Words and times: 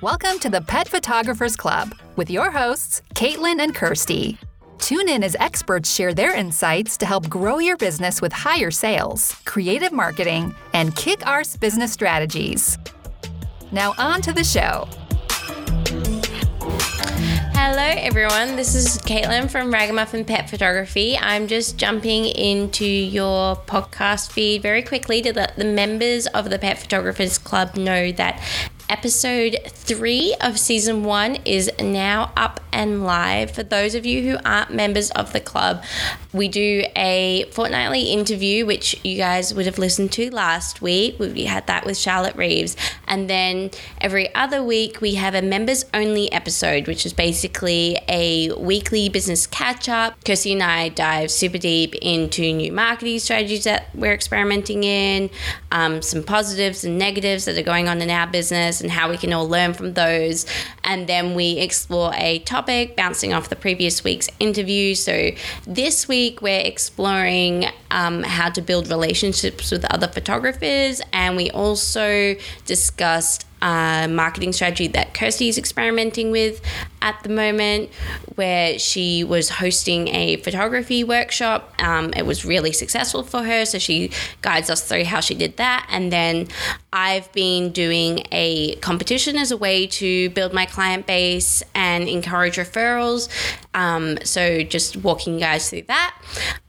Welcome 0.00 0.38
to 0.42 0.48
the 0.48 0.60
Pet 0.60 0.86
Photographers 0.86 1.56
Club 1.56 1.92
with 2.14 2.30
your 2.30 2.52
hosts, 2.52 3.02
Caitlin 3.16 3.58
and 3.58 3.74
Kirstie. 3.74 4.38
Tune 4.78 5.08
in 5.08 5.24
as 5.24 5.34
experts 5.40 5.92
share 5.92 6.14
their 6.14 6.36
insights 6.36 6.96
to 6.98 7.04
help 7.04 7.28
grow 7.28 7.58
your 7.58 7.76
business 7.76 8.22
with 8.22 8.32
higher 8.32 8.70
sales, 8.70 9.34
creative 9.44 9.90
marketing, 9.90 10.54
and 10.72 10.94
kick 10.94 11.26
arse 11.26 11.56
business 11.56 11.92
strategies. 11.92 12.78
Now, 13.72 13.96
on 13.98 14.22
to 14.22 14.32
the 14.32 14.44
show. 14.44 14.86
Hello, 17.60 17.82
everyone. 17.82 18.54
This 18.54 18.76
is 18.76 18.98
Caitlin 18.98 19.50
from 19.50 19.72
Ragamuffin 19.72 20.24
Pet 20.24 20.48
Photography. 20.48 21.18
I'm 21.18 21.48
just 21.48 21.76
jumping 21.76 22.26
into 22.26 22.84
your 22.84 23.56
podcast 23.56 24.30
feed 24.30 24.62
very 24.62 24.82
quickly 24.82 25.22
to 25.22 25.32
let 25.32 25.56
the 25.56 25.64
members 25.64 26.28
of 26.28 26.50
the 26.50 26.58
Pet 26.60 26.78
Photographers 26.78 27.36
Club 27.36 27.76
know 27.76 28.12
that 28.12 28.40
episode 28.88 29.58
three 29.66 30.34
of 30.40 30.58
season 30.58 31.04
one 31.04 31.36
is 31.44 31.70
now 31.80 32.32
up 32.36 32.60
and 32.72 33.04
live. 33.04 33.50
For 33.50 33.62
those 33.62 33.94
of 33.94 34.06
you 34.06 34.22
who 34.22 34.38
aren't 34.44 34.72
members 34.72 35.10
of 35.10 35.32
the 35.32 35.40
club, 35.40 35.82
we 36.32 36.48
do 36.48 36.84
a 36.94 37.44
fortnightly 37.50 38.12
interview, 38.12 38.66
which 38.66 38.98
you 39.04 39.16
guys 39.16 39.52
would 39.54 39.66
have 39.66 39.78
listened 39.78 40.12
to 40.12 40.30
last 40.30 40.80
week. 40.82 41.18
We 41.18 41.44
had 41.44 41.66
that 41.66 41.86
with 41.86 41.96
Charlotte 41.96 42.36
Reeves. 42.36 42.76
And 43.06 43.28
then 43.28 43.70
every 44.00 44.34
other 44.34 44.62
week, 44.62 45.00
we 45.00 45.14
have 45.14 45.34
a 45.34 45.42
members 45.42 45.84
only 45.94 46.30
episode, 46.32 46.86
which 46.86 47.06
is 47.06 47.12
basically 47.12 47.98
a 48.08 48.52
weekly 48.52 49.08
business 49.08 49.46
catch 49.46 49.88
up. 49.88 50.22
Kirstie 50.24 50.52
and 50.52 50.62
I 50.62 50.90
dive 50.90 51.30
super 51.30 51.58
deep 51.58 51.94
into 51.96 52.52
new 52.52 52.72
marketing 52.72 53.18
strategies 53.18 53.64
that 53.64 53.88
we're 53.94 54.12
experimenting 54.12 54.84
in, 54.84 55.30
um, 55.72 56.02
some 56.02 56.22
positives 56.22 56.84
and 56.84 56.98
negatives 56.98 57.46
that 57.46 57.58
are 57.58 57.62
going 57.62 57.88
on 57.88 58.00
in 58.00 58.10
our 58.10 58.26
business, 58.26 58.77
and 58.80 58.90
how 58.90 59.10
we 59.10 59.16
can 59.16 59.32
all 59.32 59.48
learn 59.48 59.74
from 59.74 59.94
those. 59.94 60.46
And 60.84 61.06
then 61.08 61.34
we 61.34 61.58
explore 61.58 62.12
a 62.14 62.40
topic 62.40 62.96
bouncing 62.96 63.32
off 63.32 63.48
the 63.48 63.56
previous 63.56 64.04
week's 64.04 64.28
interview. 64.38 64.94
So 64.94 65.30
this 65.66 66.08
week, 66.08 66.42
we're 66.42 66.60
exploring 66.60 67.66
um, 67.90 68.22
how 68.22 68.50
to 68.50 68.60
build 68.60 68.88
relationships 68.88 69.70
with 69.70 69.84
other 69.92 70.08
photographers, 70.08 71.00
and 71.12 71.36
we 71.36 71.50
also 71.50 72.34
discussed 72.66 73.46
a 73.60 74.06
marketing 74.08 74.52
strategy 74.52 74.86
that 74.88 75.14
Kirstie 75.14 75.48
is 75.48 75.58
experimenting 75.58 76.30
with 76.30 76.60
at 77.00 77.22
the 77.22 77.28
moment, 77.28 77.90
where 78.34 78.78
she 78.78 79.24
was 79.24 79.48
hosting 79.48 80.08
a 80.08 80.36
photography 80.36 81.04
workshop. 81.04 81.72
Um, 81.78 82.12
it 82.16 82.26
was 82.26 82.44
really 82.44 82.72
successful 82.72 83.22
for 83.22 83.42
her, 83.42 83.64
so 83.64 83.78
she 83.78 84.10
guides 84.42 84.70
us 84.70 84.82
through 84.86 85.04
how 85.04 85.20
she 85.20 85.34
did 85.34 85.56
that. 85.58 85.86
And 85.90 86.12
then 86.12 86.48
I've 86.92 87.30
been 87.32 87.70
doing 87.70 88.26
a 88.32 88.76
competition 88.76 89.36
as 89.36 89.50
a 89.50 89.56
way 89.56 89.86
to 89.86 90.30
build 90.30 90.52
my 90.52 90.66
client 90.66 91.06
base 91.06 91.62
and 91.74 92.08
encourage 92.08 92.56
referrals. 92.56 93.28
Um, 93.74 94.18
so 94.24 94.62
just 94.62 94.96
walking 94.96 95.34
you 95.34 95.40
guys 95.40 95.70
through 95.70 95.82
that. 95.82 96.16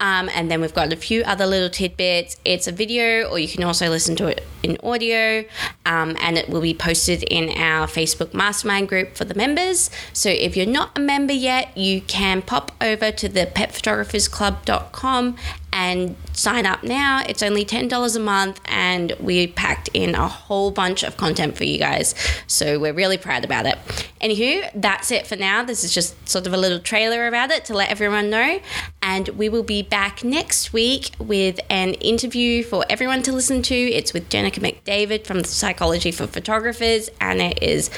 Um, 0.00 0.28
and 0.34 0.50
then 0.50 0.60
we've 0.60 0.74
got 0.74 0.92
a 0.92 0.96
few 0.96 1.22
other 1.22 1.46
little 1.46 1.70
tidbits. 1.70 2.36
It's 2.44 2.66
a 2.66 2.72
video, 2.72 3.28
or 3.30 3.38
you 3.38 3.48
can 3.48 3.64
also 3.64 3.88
listen 3.88 4.16
to 4.16 4.26
it 4.26 4.44
in 4.62 4.78
audio, 4.82 5.44
um, 5.86 6.16
and 6.20 6.36
it 6.36 6.48
will 6.48 6.60
be 6.60 6.74
posted 6.74 7.22
in 7.24 7.50
our 7.50 7.86
Facebook 7.86 8.34
mastermind 8.34 8.88
group 8.88 9.16
for 9.16 9.24
the 9.24 9.34
members. 9.34 9.90
So 10.12 10.30
if 10.30 10.56
you're 10.56 10.66
not 10.66 10.96
a 10.96 11.00
member 11.00 11.32
yet, 11.32 11.76
you 11.76 12.00
can 12.00 12.42
pop 12.42 12.72
over 12.80 13.10
to 13.12 13.28
the 13.28 13.46
petphotographersclub.com 13.46 15.36
and 15.72 16.16
sign 16.32 16.66
up 16.66 16.82
now. 16.82 17.22
It's 17.28 17.42
only 17.42 17.64
$10 17.64 18.16
a 18.16 18.18
month, 18.18 18.60
and 18.64 19.12
we 19.20 19.46
packed 19.46 19.88
in 19.94 20.14
a 20.14 20.26
whole 20.26 20.70
bunch 20.70 21.02
of 21.02 21.16
content 21.16 21.56
for 21.56 21.64
you 21.64 21.78
guys. 21.78 22.14
So 22.46 22.78
we're 22.78 22.94
really 22.94 23.18
proud 23.18 23.44
about 23.44 23.66
it. 23.66 23.77
Anywho, 24.20 24.70
that's 24.74 25.10
it 25.10 25.26
for 25.26 25.36
now. 25.36 25.62
This 25.64 25.84
is 25.84 25.92
just 25.92 26.28
sort 26.28 26.46
of 26.46 26.52
a 26.52 26.56
little 26.56 26.80
trailer 26.80 27.26
about 27.26 27.50
it 27.50 27.64
to 27.66 27.74
let 27.74 27.90
everyone 27.90 28.30
know. 28.30 28.60
And 29.02 29.28
we 29.30 29.48
will 29.48 29.62
be 29.62 29.82
back 29.82 30.24
next 30.24 30.72
week 30.72 31.10
with 31.18 31.60
an 31.70 31.94
interview 31.94 32.62
for 32.62 32.84
everyone 32.90 33.22
to 33.22 33.32
listen 33.32 33.62
to. 33.62 33.74
It's 33.74 34.12
with 34.12 34.28
Jenika 34.28 34.60
McDavitt 34.60 35.26
from 35.26 35.44
Psychology 35.44 36.10
for 36.10 36.26
Photographers, 36.26 37.10
and 37.20 37.40
it 37.40 37.62
is 37.62 37.90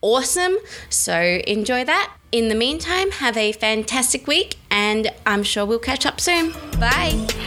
awesome. 0.00 0.56
So 0.88 1.40
enjoy 1.46 1.84
that. 1.84 2.12
In 2.32 2.48
the 2.48 2.54
meantime, 2.54 3.10
have 3.12 3.36
a 3.36 3.52
fantastic 3.52 4.26
week, 4.26 4.56
and 4.70 5.10
I'm 5.24 5.42
sure 5.42 5.64
we'll 5.64 5.78
catch 5.78 6.06
up 6.06 6.20
soon. 6.20 6.52
Bye. 6.78 7.45